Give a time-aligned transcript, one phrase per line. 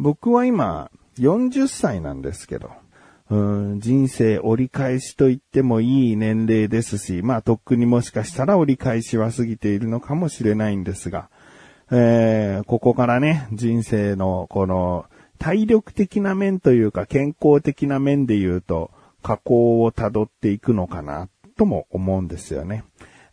[0.00, 2.70] 僕は今40歳なんですけど、
[3.28, 11.28] うん人生折り返しと言ってもいい年齢ですし、まあとっくにもしかしたら折り返しは過ぎているのかもしれないんですが、
[11.90, 15.04] えー、ここからね、人生のこの
[15.38, 18.90] 体力的な面というか健康的な面で言うと、
[19.22, 21.28] 加工を辿っていくのかな、
[21.58, 22.84] とも思うんですよね。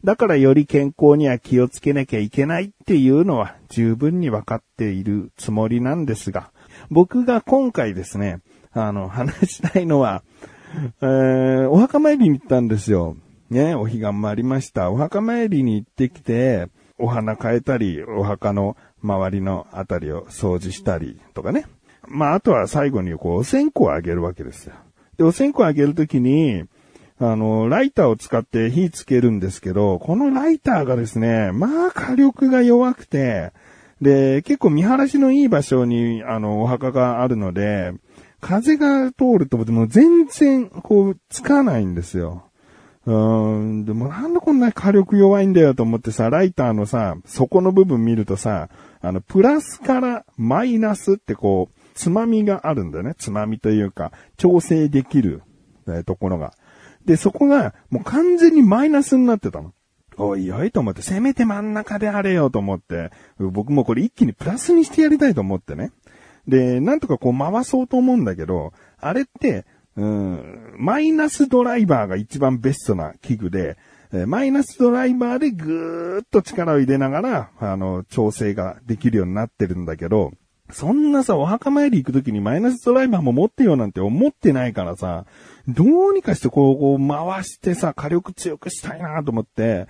[0.04, 6.52] だからより健康には気をつけなきゃいけないっていうのは十分にわかっているつもりなんですが、
[6.90, 8.42] 僕が今回ですね、
[8.72, 10.24] あの、話したいのは、
[11.02, 13.16] えー、お墓参りに行ったんですよ。
[13.50, 14.92] ね、お彼岸もありました。
[14.92, 21.66] お墓参りに行ってきて、お花変えたり、お墓の周りのあたりを掃除したりとかね。
[22.08, 24.74] まあ、あとは最後にこう、お線香をあげるわけですよ。
[25.18, 26.66] で、お線香をあげるときに、
[27.20, 33.52] あの、ライターを使って火つけるんですけど、このライターがですね、まあ火力が弱くて、
[34.02, 37.94] で、結構見晴らしのいい場所に、あの、お墓があるので、
[38.40, 42.44] 風が通ると、でも全然、こう、つかないんですよ。
[43.08, 48.70] うーん、でもなんでこんな火力弱いんだよと思ってさ、ライターのさ、底の部分見るとさ、
[49.02, 53.16] あの、プラスからマイナスってこう、つまみがあるんだよね。
[53.18, 55.42] つまみというか、調整できる、
[55.88, 56.54] えところが。
[57.06, 59.74] で、そこが、もう完全にマイナスになってたの。
[60.18, 65.92] おいおいと思って、せめて真ん中であれよと思って、僕もこれ一気にプラスにしてやりたいと思ってね。
[66.48, 69.66] で、なんとかこう回そうと思うんだけど、あれって、
[69.96, 73.78] うん、マイナスドライバーが一番ベストな器具で、
[74.26, 80.32] マイナスドライバーでぐーっと力を入れながら、あの、調整ができるようになってるんだけど、
[80.70, 85.26] そんなさ、お墓参り行くときにマイナスドライバーも持ってよなんて思ってないからさ、
[85.68, 89.88] どうにかしてこう、こう回してさ、火力強くしたいなと思って、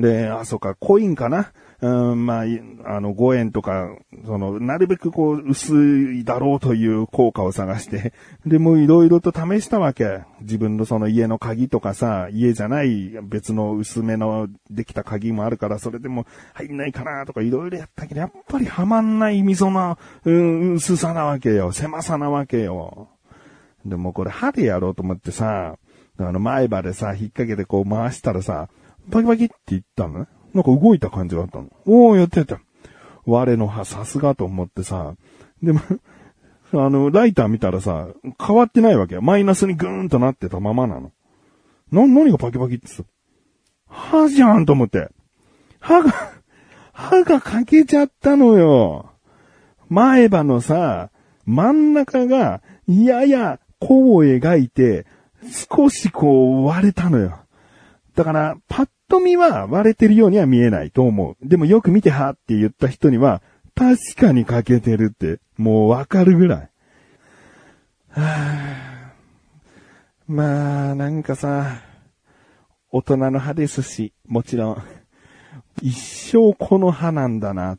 [0.00, 1.52] で、あ、そうか、コインかな？
[1.82, 2.44] うん、まあ、
[2.84, 3.96] あの、5円とか、
[4.26, 8.12] その、なるべくこう、薄いだろうという効果を探して、
[8.44, 10.20] で、もいろいろと試したわけ。
[10.42, 21.72] 自分のその家の鍵とかさ、家じゃない別の薄めのできた鍵もあるから、それでも入んないかなとかいろいろやったけど、やっぱりはまんない溝の、うん、薄さなわけよ。
[21.72, 23.08] 狭さなわけよ。
[23.86, 25.78] でもこれ歯でやろうと思ってさ、
[26.18, 28.68] あの前歯でさ、引っ掛けてこう回したらさ、
[29.10, 30.26] バキバキって言ったのね？
[30.54, 31.68] なんか動いた感じがあったの。
[31.86, 32.60] おー、やってた。
[33.26, 35.14] 我の歯さすがと思ってさ、
[35.62, 35.80] でも、
[36.72, 38.08] あの、ライター見たらさ、
[38.44, 39.22] 変わってないわけよ。
[39.22, 41.12] マイナスにグーンとなってたままなの。
[41.90, 43.02] な、何がパキパキってさ、
[43.88, 45.10] 歯じゃんと思って。
[45.80, 46.12] 歯が、
[46.92, 49.10] 歯が欠けちゃったのよ。
[49.88, 51.10] 前歯のさ、
[51.44, 55.06] 真ん中が、やや、弧を描いて、
[55.48, 57.38] 少しこう割れたのよ。
[58.14, 61.46] だから、パッと見は割れてるようには見えないと思う。
[61.46, 63.42] でもよく見てはって言った人には、
[63.74, 66.58] 確かに欠けてるって、もうわかるぐらい。
[66.58, 66.70] は
[68.16, 69.12] あ、
[70.26, 71.82] まあ、なんかさ、
[72.90, 74.82] 大人の歯ですし、もちろん、
[75.82, 77.78] 一生この歯なんだな。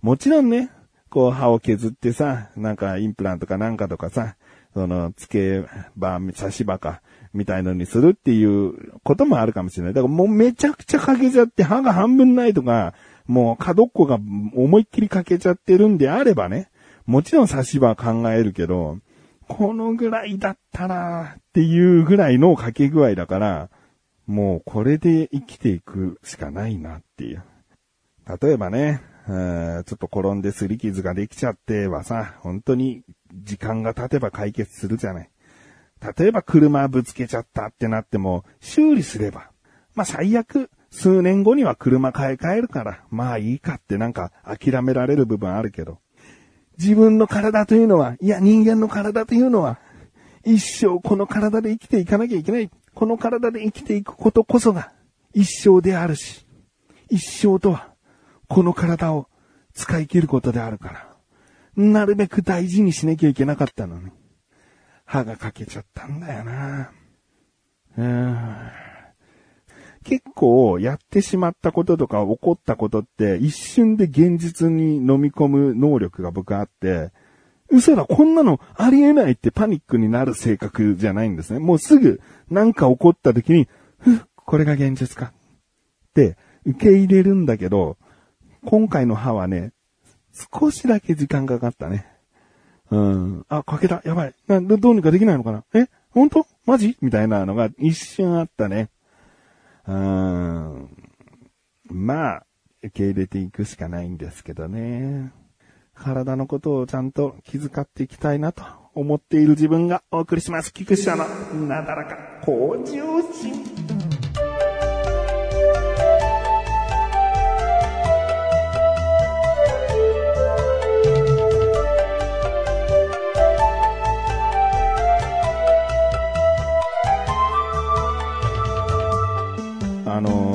[0.00, 0.70] もちろんね、
[1.10, 4.36] こう歯を削ってさ、なんかインプラントかなんかとかさ、
[4.74, 5.68] その、付け
[5.98, 7.00] 歯、差し歯か、
[7.32, 9.94] みたいのにするっていうこともあるかもしれない。
[9.94, 12.94] だからもうめちゃくちゃ欠けちゃって歯が半分ないとか、
[13.26, 16.70] もう角っこが思いっきり欠けちゃってるんであればね、
[17.06, 18.98] もちろん差し歯考えるけど、
[19.48, 23.70] このぐらいだったなっていうぐらいの欠け具合だから、
[24.26, 27.42] もうこれで生きていくしかないなっていう。
[28.40, 33.02] 例えばね、ちょっと転んで擦り傷ができちゃってはさ、本当に
[33.32, 35.30] 時間が経てば解決するじゃない。
[36.18, 39.50] 例えば車ぶつけちゃったってなっても、修理すれば、
[39.94, 45.98] まあ最悪、数年後には車買い替えるから、まあいいかってなんか諦められる部分あるけど、
[46.78, 49.78] 自分の体というのは、いや人間の体というのは、
[50.44, 52.70] 一生この体で生きていかなきゃいけない。
[52.92, 54.92] この体で生きていくことこそが
[55.32, 56.46] 一生であるし、
[57.08, 57.93] 一生とは
[58.54, 59.26] この体を
[59.72, 61.16] 使い切ることであるから、
[61.74, 64.12] なるべく大事にしなきゃいけなかったのに。
[65.04, 66.92] 歯が欠けちゃったんだよな。
[67.98, 68.38] うん。
[70.04, 77.10] 結構やってしまったこととか起こったことって一瞬で現実に飲み込む能力が僕あって、
[77.70, 81.58] 嘘だ、こんなのありえないってパニックになる性格じゃないんですね。
[81.58, 83.66] もうすぐなんか起こった時に、
[83.98, 87.96] ふっこれが現実かって受け入れるんだけど、
[88.66, 89.72] 今回の歯はね、
[90.32, 92.06] 少しだけ時間かかったね。
[92.90, 93.46] うん。
[93.48, 94.02] あ、かけた。
[94.04, 94.34] やばい。
[94.48, 96.46] などうにかできないのかなえ本当？
[96.66, 96.96] マジ？
[97.00, 98.90] みたいなのが一瞬あったね。
[99.86, 100.88] うん。
[101.86, 102.46] まあ、
[102.82, 105.32] 受け入れていくしかないんですけどね。
[105.94, 108.64] 体のことをちゃんと気遣っていきたいなと
[108.94, 110.72] 思っている自分がお送りします。
[110.72, 111.16] 菊池の
[111.66, 113.93] なだらか向上心。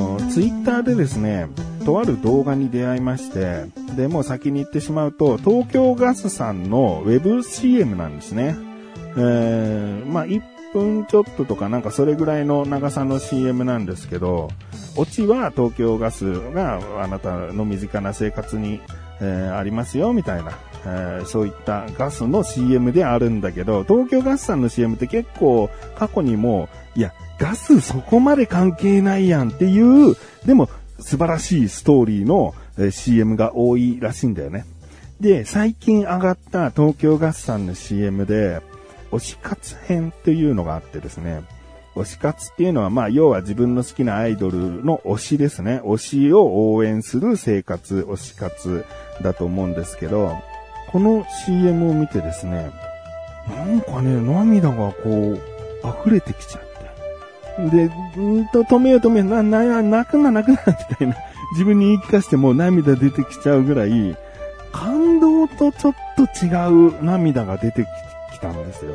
[0.00, 1.48] の、ツイッターでですね、
[1.84, 3.64] とある動画に出会いまして、
[3.96, 8.56] で、もう先に言ってしまうと、東京ガスさんの WebCM なんですね。
[9.16, 10.42] えー、まあ、1
[10.72, 14.50] 分ちょっととかなんかそれぐらいの長さの CM なんですけど、
[14.96, 18.80] オチは東京ガスがあなたの身近な生活に、
[19.20, 20.52] えー、ありますよ、みたいな、
[20.86, 30.68] えー、そういったガスの CM であるんだけど、東京ガスさんの CM って結構過去にも、いや、ガスそこまで関係ないやんっていう、でも
[30.98, 32.54] 素晴らしいストーリーの
[32.90, 34.64] CM が多いらしいんだよね。
[35.20, 38.60] で、最近上がった東京ガスさんの CM で、
[39.10, 41.42] 推し活編っていうのがあってですね、
[41.96, 45.80] 推し活っていうのは、まあ、要は自分の好きなアイドルの推しですね。
[45.84, 48.84] 推しを応援する生活、推し活
[49.22, 50.36] だと思うんですけど、
[50.90, 52.70] この CM を見てですね、
[53.48, 55.40] なんかね、涙がこう、
[56.04, 57.76] 溢れてきちゃって。
[57.76, 61.16] で、んと止めよう止めよう、な、な、泣くな泣くな、みたいな。
[61.52, 64.16] 自分に言い聞かせても涙出てきちゃうぐらい、
[64.72, 66.48] 感動とちょっと違
[66.88, 67.86] う涙が出て
[68.32, 68.92] きたんですよ。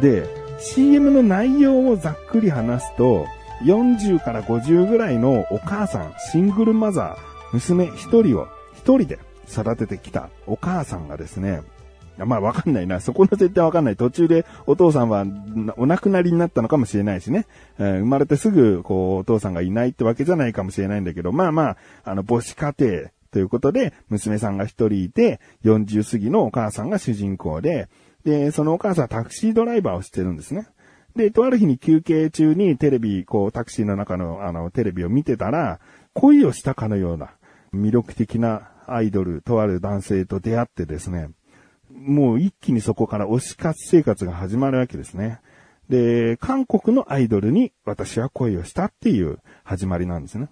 [0.00, 3.26] で、CM の内容をざっくり話すと、
[3.64, 11.62] 40から50ぐらいのお母さん、シングルマザー、娘一人を一人で育ててきたお母さんがですね、
[12.18, 13.00] まあわかんないな。
[13.00, 13.96] そこの絶対わかんない。
[13.96, 15.26] 途中でお父さんは
[15.76, 17.46] お亡くなりになったのかもしれないしね。
[17.78, 27.88] えー、生まれてすぐ、こう、お父さんがいないってわけじゃないかもしれないんだけど、まあまあ、あの、母子家庭ということで、娘さんが一人いて、40過ぎのお母さんが主人公で、
[28.24, 30.66] で、そのお母さんはタクシードライバーをしてるんですね。
[31.14, 35.80] で、とある日に休憩中にテレビ、こう、タクシーの中の、あの、テレビを見てたら、
[36.14, 37.30] 恋をしたかのような
[37.74, 41.30] 魅力的なアイドル、とある男性と出会ってですね、
[41.90, 45.40] もう一気にそこから推し活生活が始まるわけですね。
[45.88, 50.48] で、韓国のアイドルに私は恋をしたっていう始まりなんですね。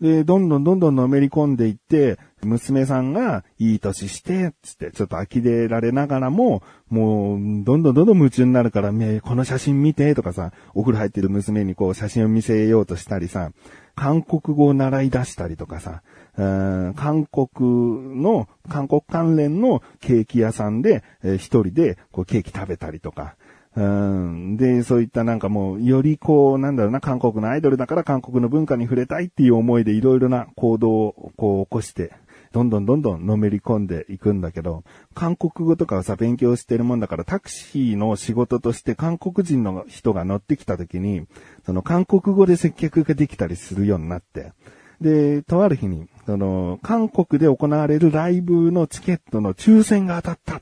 [0.00, 13.52] で、どんどんどんどんのめり込んでいって、娘さんがいい年して、つってちょっと呆れられながらも、もう、どんどんどんどん夢中になるから、ね、この写真見て、とかさ、お風呂入ってる娘にこう写真を見せようとしたりさ、
[13.96, 16.02] 韓国語を習い出したりとかさ、
[16.36, 23.36] 韓国の、韓国関連のケーキ屋さんで、えー、一人でこうケーキ食べたりとか、
[23.74, 32.12] うん、で、そういったなんかもう、よりこう、なんだろうな、韓国のアイドルだから韓国の文化に触れたいっていう思いでいろいろな行動をこう起こして、
[32.52, 34.82] どんどんどんどんのめり込んでいくんだけど、
[35.12, 41.26] 韓国語とかをさ、勉強してるもんだから、タクシーの仕事として韓国人の人が乗ってきた時に、
[41.66, 44.52] その韓国語で接客ができたりするようになって、
[45.00, 50.60] で、とある日に、その、韓国で行われるライブのチケットの抽選が当たった。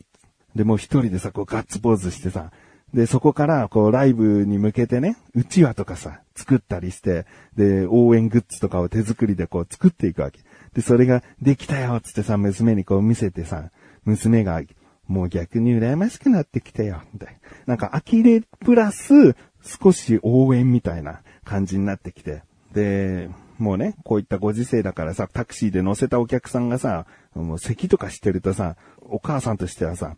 [0.56, 2.50] で、もう一人でさ、こうガッツポーズしてさ、
[2.94, 7.26] で、そこから、こう、ライブに向けてね、うちわとかさ、作ったりして、
[7.56, 10.40] で、応援グッズとかを手作りでこう作っていくわけ。
[10.74, 13.70] で、それができたよ、つってさ、娘にこう見せてさ、
[14.04, 14.62] 娘が、
[15.08, 17.36] もう逆に羨ましくなってきてよ、みたい
[17.66, 17.74] な。
[17.74, 22.42] なんか、呆れプラス、少し応援みたいな感じになってきて。
[22.72, 30.16] で、もうね、こういったご時世だからさ、タクシーで乗せたお客さんがさ、もう咳とかしてるとさ、お母さんとしてはさ、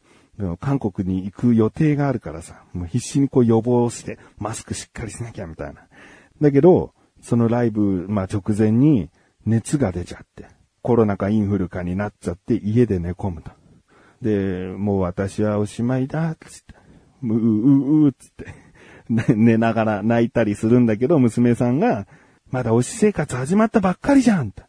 [0.61, 5.87] 韓国に行く予定があるからさ、もう必死にこう予防して、マスクしっかりしなきゃみたいな。
[6.41, 9.11] だけど、そのライブ、まあ直前に
[9.45, 10.47] 熱が出ちゃって、
[10.83, 13.51] コロナかインフルかになっちゃって家で寝込むと。
[14.23, 16.75] で、もう私はおしまいだ、つって、
[17.23, 18.66] ううううつって、
[19.35, 22.07] 寝ながら泣いたりするんだけど、娘さんが、
[22.51, 24.63] まだ推し生活始まったばっかりじゃんと、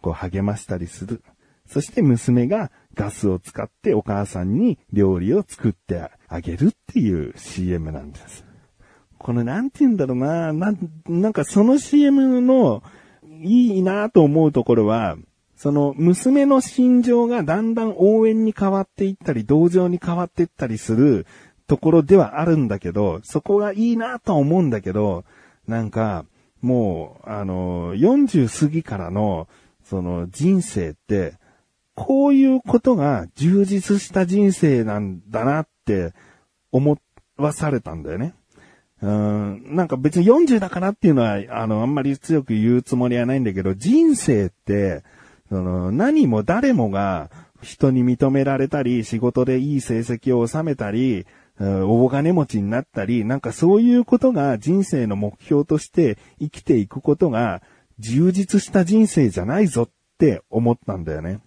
[0.00, 1.22] こう励ましたりする。
[1.66, 8.44] そして娘がガスを使ってお母さんに料理を作ってあげるっていう CM なんです。
[9.18, 10.72] このなんて言うんだろうな、な
[11.08, 12.82] なんかその CM の
[13.42, 15.16] いいなと思うところは、
[15.56, 21.26] その娘の心情がだんだん応援に変わっていったり、同情に変わっていったりする
[21.66, 25.24] ところではあるんだけど、そこがいいなと思うんだけど、
[25.66, 26.24] なんか、
[26.62, 29.48] もう、あの、40過ぎからの、
[29.84, 31.34] その人生って、
[31.94, 36.12] こういうことが充実した人生なんだなって
[36.70, 36.98] 思
[37.36, 38.34] わされたんだよね。
[39.02, 45.02] うん、なんか別に40だからっていうのは、あの、あんまり強く言うつもりはないんだけど、人生って、
[45.48, 47.30] その、何も誰もが、
[47.62, 51.26] 人に認められたり、仕事でいい成績を収めたり、
[51.58, 57.62] 大金持ちになったり、なんかそういうことが人生の目標として生きていくことが
[57.98, 61.40] 充実した人生じゃないぞって思ったんだよね。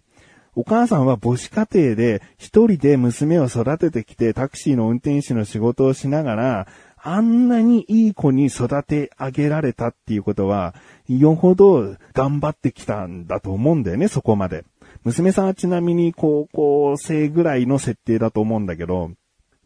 [0.55, 6.67] お母さんは母子家庭で一人で娘を育ててきてタクシーの運転手の仕事をしながら、
[7.01, 10.75] あんなにいい子に育て上げられたっていうことは、
[11.07, 14.65] よほど頑張ってきたんだと思うんだよね、そこまで。
[15.03, 19.11] 娘さんはちなみに高校生ぐらいの設定だと思うんだけど、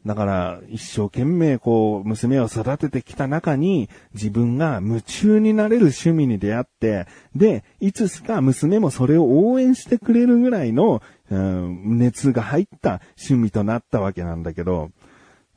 [0.06, 14.92] だから、一生懸命こう、娘を育ててきた中に、自分が夢中になれる趣味に出会って、で、いつしか娘もそれを応援してくれるぐらいの、うん、熱が入った趣味となったわけなんだけど、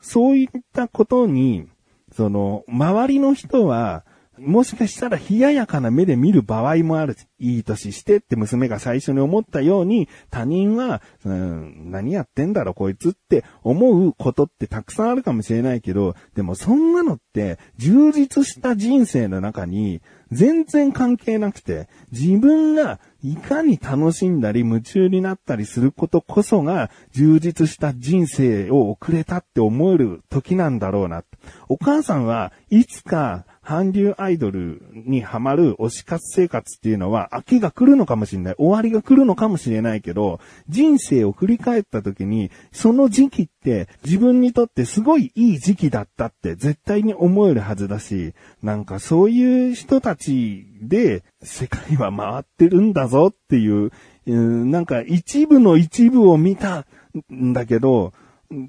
[0.01, 1.67] そういったことに、
[2.15, 4.05] その、周りの人は、
[4.39, 7.17] もしかしたら冷ややかな目で見る場合もある。
[7.39, 20.01] いい年してって娘が最初に思ったように、他人は、うん、何やってんだろこいつって思うことってたくさんあるかもしれないけど、でもそんなのって充実した人生の中に
[20.33, 31.25] 全然関係なくて、自分がいかに楽しんだり夢中になったりすることこそが充実した人生を送れたって思える時なんだろうな。
[31.69, 38.55] お母さんはいつか韓流アイドルにハマる推し活生活っていうのは、秋が来るのかもしれない。
[38.59, 53.91] 終わりが来るのかもしれないけど、人生を振り返った時に、その時期って自分にとってすごいいい時期だったって絶対に思えるはずだし、なんかそういう人たちで世界は回ってるんだぞっていう、
[54.27, 56.87] なんか一部の一部を見た
[57.35, 58.13] んだけど、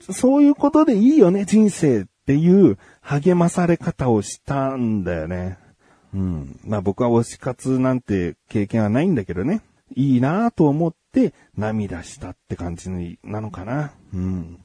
[0.09, 5.57] そういうことでいいよね、人生っていう励まされ方をしたんだよね。
[6.13, 6.59] うん。
[6.65, 9.61] まあ僕は推し活なんて経験はないんだけどね。
[9.95, 12.89] いいなぁと思って涙したって感じ
[13.23, 13.93] なのかな。
[14.13, 14.59] うん。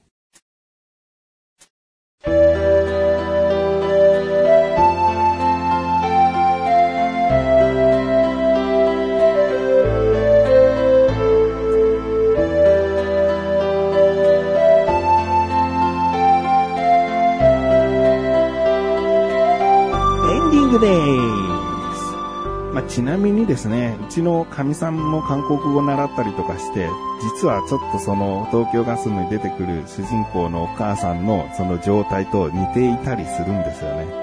[22.88, 26.88] ちなみにですね、うちの神さんも韓国語習ったりとかして、
[27.22, 34.22] 実はちょっとその東京ガスに出てくる主人公のお母さんのその状態と似ていたりするんですよね。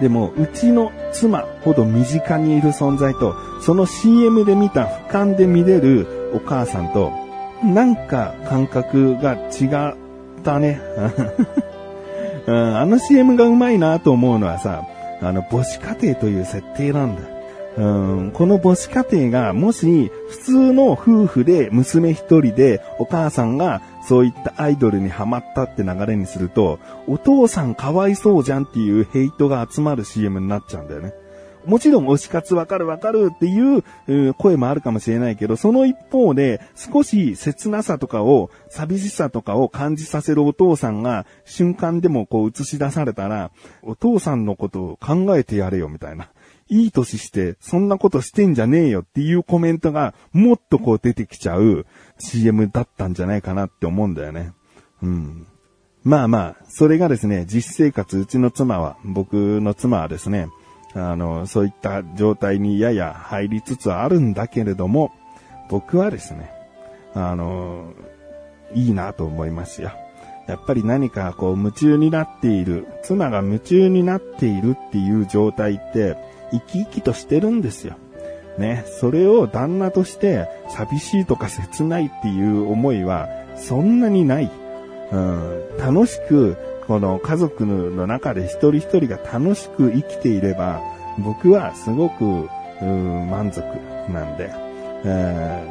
[0.00, 7.12] でも、うちの妻ほど身近にいる存在と、その CM で見た俯瞰で見れるお母さんと、
[7.62, 10.80] なんか感覚が違ったね。
[12.48, 14.84] あの CM がうまいなと思うのはさ、
[15.22, 17.39] あの母子家庭という設定なんだ。
[17.76, 31.12] うんこの母子家庭がもし普通の夫婦で娘一人でお母さんがそういったアイドルにハマったって流れにすると、お父さんかわいそうじゃんっていうヘイトが集まる CM になっちゃうんだよね。
[31.66, 43.50] もちろん推し活わかるわかるっていう声もあるかもしれないけど、その一方で少し切なさとかを、寂しさとかを感じさせるお父さんが瞬間でもこう映し出されたら、
[43.82, 46.30] お父さんのことを考えてやれよみたいな。
[46.70, 51.84] いい歳して、そんなことしてんじゃねえよっていうコメントが、もっとこう出てきちゃう
[52.18, 54.52] CM だったんじゃないかなって思うんだよね。
[55.02, 55.46] うん。
[56.04, 60.48] まあまあ、それがですね、実生活、うちの妻は、僕の妻はですね、
[60.94, 65.12] あの、そういった状態にやや入りつつあるんだけれども、
[65.68, 66.50] 僕はですね、
[67.14, 67.92] あの、
[68.74, 69.90] いいなと思いますよ。
[70.46, 76.16] やっぱり何かこう夢中になっている、妻が夢中になっているっていう状態って、
[76.52, 77.96] 生き生きとしてるんですよ。
[78.58, 84.50] ね、それを旦那として寂しいとか切ないっていう思いはそんなにない。
[85.12, 90.80] うん、楽しく、この家族の中で一人一人が楽しく生きていれば、
[91.18, 92.48] 僕はすごく、
[92.80, 93.60] 満足
[94.10, 94.50] なんで、
[95.04, 95.66] え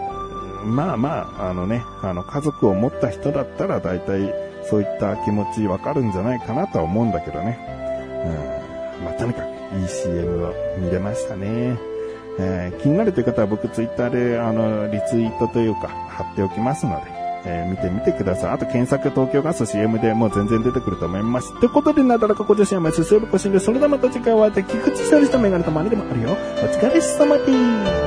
[0.63, 4.33] ー、まあまあ、あのね、あの家族を持った人だったら大体
[4.69, 7.57] そういった気持ちわかるんじゃないかなとは思うんだけどね。
[8.25, 8.58] うん、
[9.03, 9.45] まあとにかく
[9.79, 11.77] いい CM を見れましたね。
[12.41, 17.01] えー、気になるという方は僕ツイッターであのリツイートというか貼っておきますので、
[17.45, 18.51] えー、見てみてください。
[18.51, 21.53] あと検索東京ガス CM でもう全然出てくると思います。
[21.59, 26.29] ということでなだらかご女子は毎週水曜日更新で、それではまた次回お会いで菊池勝利したメガネとマネでもあるよ。
[26.29, 27.98] お疲れ様です。